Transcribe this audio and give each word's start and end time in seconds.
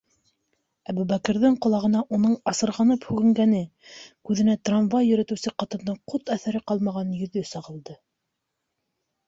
Әбүбәкерҙең 0.93 1.57
ҡолағына 1.65 2.01
уның 2.17 2.33
асырғанып 2.53 3.05
һүгенгәне, 3.11 3.61
күҙенә 4.31 4.57
трамвай 4.71 5.09
йөрөтөүсе 5.13 5.55
ҡатындың 5.65 6.03
ҡот 6.15 6.35
әҫәре 6.39 6.65
ҡалмаған 6.73 7.15
йөҙө 7.23 7.49
сағылды. 7.55 7.99